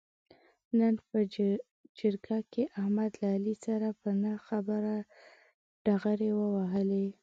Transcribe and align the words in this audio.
نن 0.77 0.93
په 1.07 1.17
جرګه 1.97 2.37
کې 2.51 2.63
احمد 2.79 3.11
له 3.21 3.27
علي 3.35 3.55
سره 3.65 3.87
په 4.01 4.09
نه 4.21 4.33
خبره 4.47 4.95
ډغرې 5.85 6.31
و 6.35 6.39
وهلې. 6.55 7.07